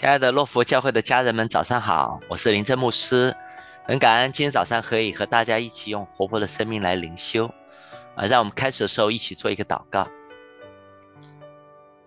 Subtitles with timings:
[0.00, 2.18] 亲爱的洛福教会的家人们，早上好！
[2.26, 3.36] 我是林正牧师，
[3.84, 7.44] 很感恩今天早上可以和大家一起用活泼的生命来灵修
[8.14, 8.24] 啊！
[8.24, 10.08] 让我们开始的时候一起做一个祷告。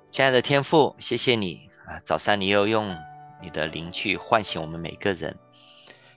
[0.09, 2.01] 亲爱的天父，谢谢你啊！
[2.03, 2.97] 早上你又用
[3.39, 5.37] 你的灵去唤醒我们每个人，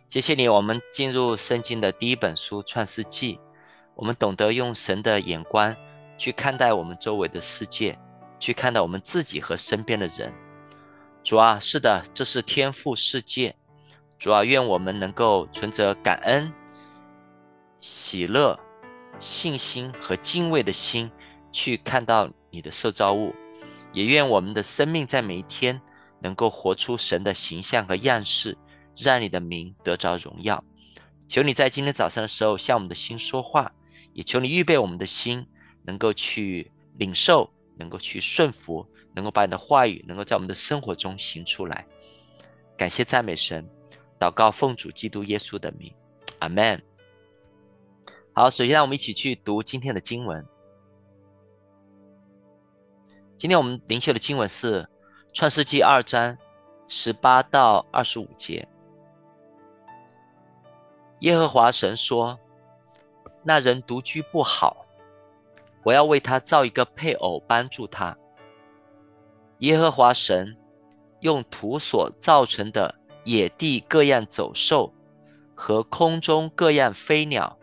[0.09, 0.49] 谢谢你。
[0.49, 3.35] 我们进入圣经的第一本书《创世纪》，
[3.95, 5.77] 我们懂得用神的眼光
[6.17, 7.99] 去看待我们周围的世界，
[8.39, 10.33] 去看待我们自己和身边的人。
[11.27, 13.57] 主啊，是的，这是天赋世界。
[14.17, 16.53] 主啊，愿我们能够存着感恩、
[17.81, 18.57] 喜乐、
[19.19, 21.11] 信心和敬畏的心
[21.51, 23.35] 去看到你的受造物，
[23.93, 25.83] 也愿我们的生命在每一天
[26.21, 28.57] 能够活出神的形象和样式，
[28.97, 30.63] 让你的名得着荣耀。
[31.27, 33.73] 求你在今天早上的时候向我们的心说话，
[34.13, 35.45] 也求你预备我们的心，
[35.87, 38.87] 能够去领受，能够去顺服。
[39.17, 41.87] 能够把你的话语能够在我们的生活中行出来，
[42.77, 43.67] 感谢赞美神，
[44.21, 45.91] 祷告奉主基督耶稣的名，
[46.41, 46.81] 阿门。
[48.35, 50.47] 好，首先让我们一起去读今天的经文。
[53.39, 54.87] 今天我们灵修的经文是
[55.33, 56.37] 创世纪二章
[56.87, 58.69] 十八到二十五节。
[61.21, 62.39] 耶和华神说
[63.43, 64.85] ：“那人独居不好，
[65.83, 68.15] 我要为他造一个配偶帮助他。”
[69.61, 70.57] 耶和华神
[71.21, 74.93] 用土所造成的野地各样走兽
[75.55, 77.59] 和空中各样飞鸟，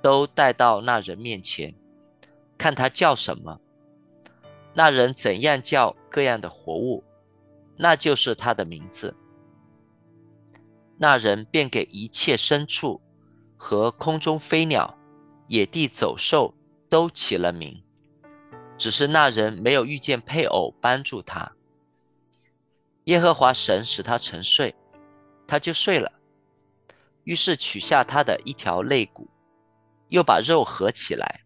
[0.00, 1.74] 都带到那人面前，
[2.56, 3.60] 看他叫什么。
[4.74, 7.04] 那人怎样叫各样的活物，
[7.76, 9.16] 那就是他的名字。
[10.96, 13.00] 那人便给一切牲畜
[13.56, 14.96] 和空中飞鸟、
[15.48, 16.54] 野地走兽
[16.88, 17.83] 都起了名。
[18.76, 21.52] 只是那人没有遇见配偶帮助他。
[23.04, 24.74] 耶和华神使他沉睡，
[25.46, 26.10] 他就睡了。
[27.24, 29.28] 于是取下他的一条肋骨，
[30.08, 31.40] 又把肉合起来。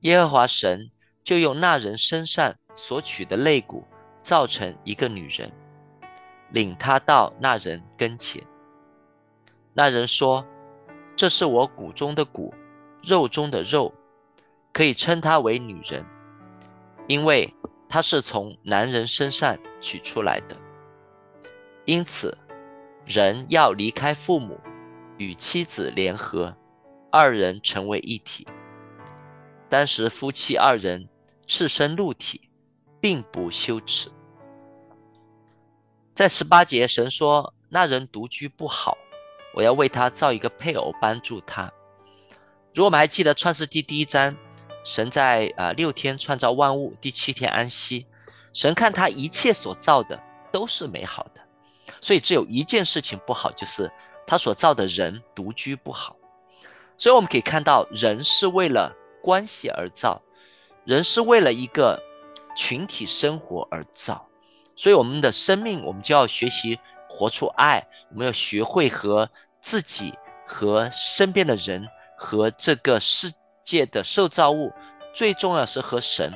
[0.00, 0.90] 耶和华神
[1.22, 3.84] 就用那人身上所取的肋骨
[4.22, 5.52] 造成一个女人，
[6.50, 8.42] 领他到那人跟前。
[9.74, 10.44] 那人说
[11.14, 12.54] ：“这是我骨中的骨，
[13.02, 13.94] 肉中的肉。”
[14.72, 16.04] 可以称她为女人，
[17.08, 17.52] 因为
[17.88, 20.56] 她是从男人身上取出来的。
[21.84, 22.36] 因此，
[23.04, 24.60] 人要离开父母，
[25.18, 26.56] 与妻子联合，
[27.10, 28.46] 二人成为一体。
[29.68, 31.08] 当时夫妻二人
[31.46, 32.48] 赤身露体，
[33.00, 34.08] 并不羞耻。
[36.14, 38.96] 在十八节，神说：“那人独居不好，
[39.54, 41.72] 我要为他造一个配偶帮助他。”
[42.72, 44.36] 如果我们还记得创世纪第一章。
[44.82, 48.06] 神在啊六天创造万物，第七天安息。
[48.52, 50.20] 神看他一切所造的
[50.50, 51.40] 都是美好的，
[52.00, 53.88] 所以只有一件事情不好，就是
[54.26, 56.16] 他所造的人独居不好。
[56.96, 58.92] 所以我们可以看到，人是为了
[59.22, 60.20] 关系而造，
[60.84, 62.02] 人是为了一个
[62.56, 64.26] 群体生活而造。
[64.74, 69.30] 所以我们的生命，我们就要学习活出爱，我们要学会和
[69.62, 70.12] 自己、
[70.44, 71.86] 和身边的人、
[72.16, 73.30] 和这个世。
[73.70, 74.72] 界的受造物，
[75.14, 76.32] 最重要是和神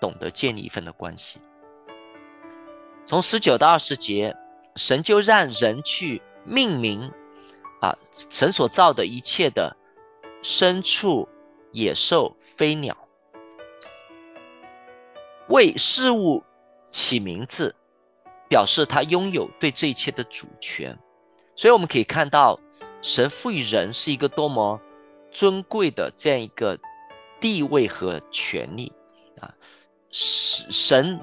[0.00, 1.40] 懂得建立一份的关系。
[3.06, 4.36] 从十九到二十节，
[4.74, 7.08] 神就让人去命名
[7.80, 7.96] 啊，
[8.30, 9.76] 神所造的一切的
[10.42, 11.28] 牲畜、
[11.70, 12.96] 野兽、飞鸟，
[15.48, 16.42] 为事物
[16.90, 17.74] 起名字，
[18.48, 20.98] 表示他拥有对这一切的主权。
[21.54, 22.58] 所以我们可以看到，
[23.00, 24.80] 神赋予人是一个多么。
[25.32, 26.78] 尊贵的这样一个
[27.40, 28.92] 地位和权利
[29.40, 29.52] 啊，
[30.10, 31.18] 神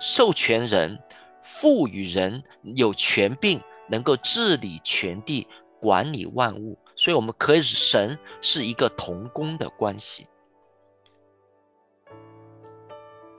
[0.00, 0.98] 授权人，
[1.42, 5.46] 赋予人有权柄，能够治理全地，
[5.80, 10.26] 管理万物，所以我们可以神是一个同工的关系。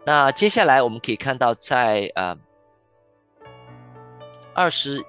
[0.06, 2.38] 那接下来我们可以看到在，在呃
[4.54, 5.04] 二十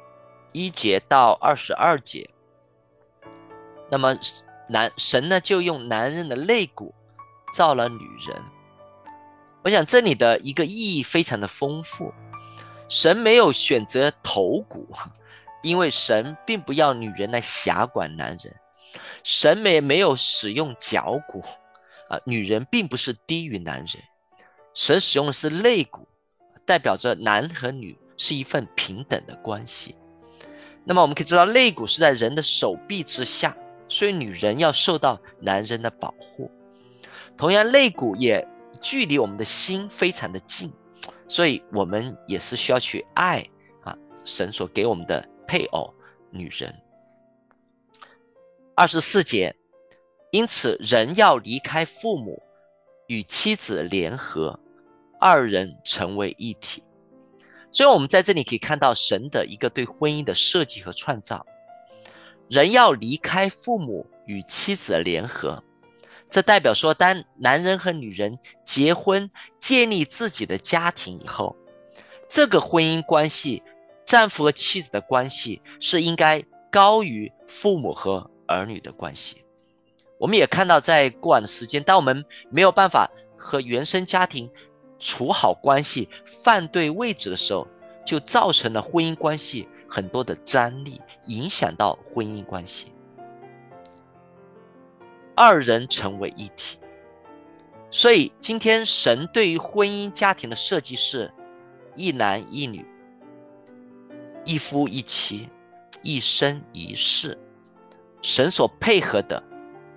[0.53, 2.31] 一节到二十二节，
[3.91, 4.17] 那么。
[4.71, 6.95] 男神呢，就用男人的肋骨
[7.53, 8.41] 造了女人。
[9.63, 12.15] 我想这里的一个意义非常的丰富。
[12.89, 14.89] 神没有选择头骨，
[15.63, 18.55] 因为神并不要女人来辖管男人。
[19.25, 21.45] 神没没有使用脚骨，
[22.09, 23.89] 啊，女人并不是低于男人。
[24.73, 26.07] 神使用的是肋骨，
[26.65, 29.97] 代表着男和女是一份平等的关系。
[30.85, 33.57] 那么我们可以知道，肋骨是在人的手臂之下。
[33.91, 36.51] 所以女人要受到男人的保护，
[37.37, 38.47] 同样肋骨也
[38.81, 40.73] 距离我们的心非常的近，
[41.27, 43.45] 所以我们也是需要去爱
[43.83, 43.95] 啊，
[44.25, 45.93] 神所给我们的配偶
[46.31, 46.73] 女人。
[48.77, 49.55] 二十四节，
[50.31, 52.41] 因此人要离开父母，
[53.09, 54.59] 与妻子联合，
[55.19, 56.83] 二人成为一体。
[57.73, 61.45] 所以，我们在这里可以看到神的一个对婚姻的设计和创造。
[62.51, 65.63] 人要离开父母，与妻子联合。
[66.29, 69.31] 这代表说，当男人和女人结婚、
[69.61, 71.55] 建立自己的家庭以后，
[72.29, 73.63] 这个婚姻关系，
[74.05, 76.43] 丈夫和妻子的关系是应该
[76.73, 79.45] 高于父母和儿女的关系。
[80.19, 84.51] 我们也看到，在过往的时间，当我们没有办法和原生家庭
[84.99, 87.69] 处好关系、放对位置的时候，
[88.05, 92.93] 就造成了婚姻关系很多的张力，影响到婚姻关系。
[95.35, 96.79] 二人成为一体，
[97.91, 101.33] 所以今天神对于婚姻家庭的设计是
[101.97, 102.87] 一男一女，
[104.45, 105.49] 一夫一妻，
[106.03, 107.39] 一生一世，
[108.23, 109.43] 神所配合的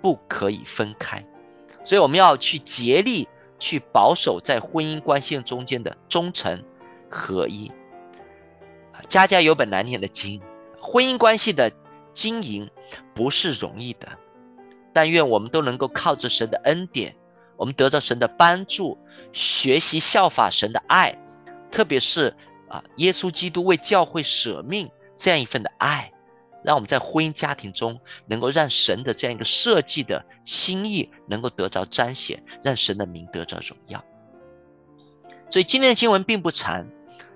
[0.00, 1.24] 不可以分开，
[1.84, 6.62] 所以我们要去竭力去保守在婚姻关系中间的忠诚
[7.10, 7.70] 合一。
[9.08, 10.40] 家家有本难念的经，
[10.80, 11.70] 婚姻关系的
[12.12, 12.68] 经营
[13.14, 14.08] 不是容易的。
[14.92, 17.14] 但愿我们都能够靠着神的恩典，
[17.56, 18.96] 我们得到神的帮助，
[19.32, 21.18] 学习效法神的爱，
[21.70, 22.34] 特别是
[22.68, 26.12] 啊，耶稣基督为教会舍命这样一份的爱，
[26.62, 34.02] 让我们在婚姻家庭中能够让神的这样一个设计的心意能够得着彰显，让神的名得着荣耀。
[35.50, 36.86] 所以今天的经文并不长，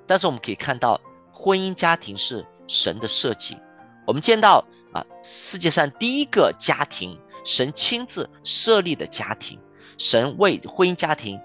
[0.07, 1.01] 但是我们可以看到
[1.39, 3.57] 婚姻家庭是神的设计。
[4.07, 7.17] 我们见到啊，世界上第一个家庭。
[7.45, 9.59] 神亲自设立的家庭，
[9.97, 11.41] 神为婚姻家庭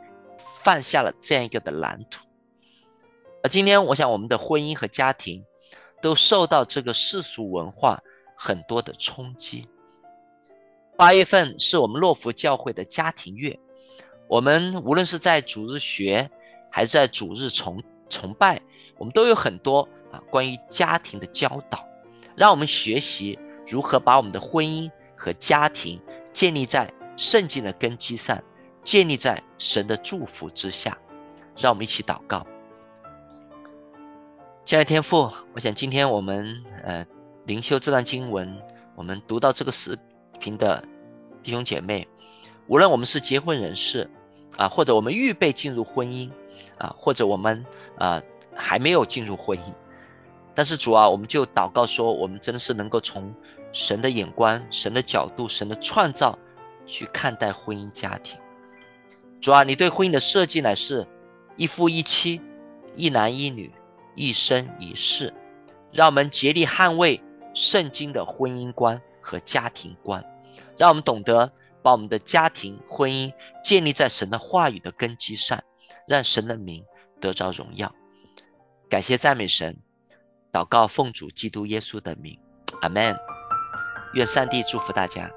[0.62, 2.28] 放下了这样一个的蓝图。
[3.42, 5.42] 而今天，我想我们的婚姻和家庭
[6.02, 8.02] 都受到这个世俗文化
[8.36, 9.66] 很多的冲击。
[10.98, 13.58] 八月份是我们洛福教会的家庭月，
[14.28, 16.30] 我们无论是在主日学
[16.70, 18.62] 还是在主日崇崇拜，
[18.98, 21.86] 我们都有很多啊关于家庭的教导，
[22.36, 24.90] 让我们学习如何把我们的婚姻。
[25.16, 26.02] 和家庭
[26.34, 28.38] 建立在圣经的根基上，
[28.84, 30.98] 建立在神的祝福之下，
[31.58, 32.46] 让我们一起祷告。
[34.66, 37.08] 亲爱的天父，我想今天我们呃
[37.46, 38.54] 灵修这段经文，
[38.96, 39.98] 我们读到这个视
[40.42, 40.84] 频的
[41.42, 42.06] 弟兄姐妹，
[42.68, 44.10] 无论我们是结婚人士
[44.58, 46.30] 啊，或者我们预备进入婚姻
[46.78, 47.66] 啊，或者我们
[47.98, 48.22] 啊
[48.56, 49.74] 还没有进入婚姻，
[50.54, 53.34] 但是主啊，我们就祷告说，我们真的是能够从。
[53.76, 56.38] 神的眼光、神的角度、神的创造，
[56.86, 58.40] 去看待婚姻家庭。
[59.42, 61.08] 主啊，你对婚姻的设计乃是
[61.56, 62.40] 一夫一妻、
[62.96, 63.74] 一男一女、
[64.14, 65.34] 一生一世。
[65.92, 67.20] 让我们竭力捍卫
[67.56, 70.24] 圣经的婚姻观和家庭观，
[70.78, 71.52] 让我们懂得
[71.82, 73.34] 把我们的家庭婚姻
[73.64, 75.60] 建立在神的话语的根基上，
[76.08, 76.84] 让神的名
[77.20, 77.94] 得着荣耀。
[78.90, 79.78] 感谢赞美神，
[80.52, 82.40] 祷告奉主基督耶稣的名，
[82.82, 83.16] 阿门。
[84.14, 85.32] 愿上帝祝福大家。